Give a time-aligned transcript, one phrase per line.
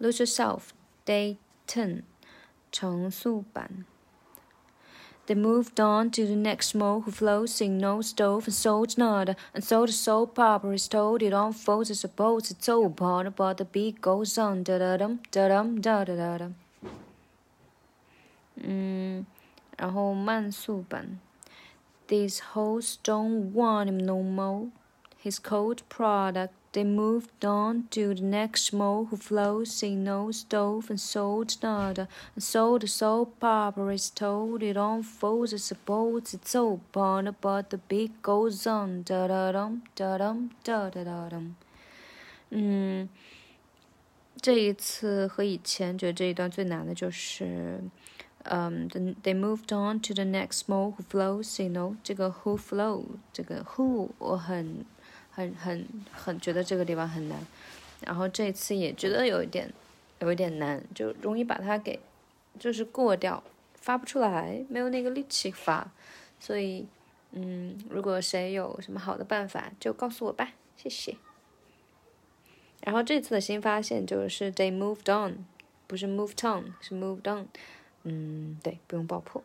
[0.00, 0.70] Lose yourself.
[1.04, 2.02] Day ten.
[2.70, 3.86] 常速版。
[5.26, 9.64] They moved on to the next mo who flows in no stove and sold nada, and
[9.64, 11.90] so the soap opera is told it unfolds.
[11.90, 14.62] I suppose it's all part but the beat goes on.
[14.62, 16.54] Da da dum da dum da da da dum.
[18.56, 19.26] 嗯，
[19.76, 21.18] 然后慢速版。
[22.06, 24.70] These hoes don't want him no more.
[25.24, 30.90] His cold product they moved on to the next mo who flows in no stove
[30.90, 32.06] and sold nada.
[32.34, 35.54] And so the soap opera is told it unfolds.
[35.54, 39.02] I suppose it's all part but the beat goes on.
[39.04, 41.54] Da da dum da dum da da da dum.
[42.50, 43.08] 嗯，
[44.40, 47.80] 这一次和以前觉得这一段最难的就是，
[48.44, 54.84] 嗯、um,，the they moved on to the next mo who flows，you know，这个 who flow，这个 who 我很
[55.31, 57.39] 很很很觉得这个地方很难，
[58.01, 59.71] 然后这次也觉得有一点
[60.19, 61.99] 有一点难，就容易把它给
[62.59, 63.41] 就是过掉，
[63.75, 65.91] 发不出来，没有那个力气发，
[66.39, 66.85] 所以
[67.31, 71.15] 嗯，如果谁有什么好的办法，就告诉我吧，谢谢。
[72.83, 75.45] 然后这次的新发现就是 they moved on，
[75.87, 77.47] 不是 moved on，是 moved on，
[78.03, 79.43] 嗯，对，不用爆破。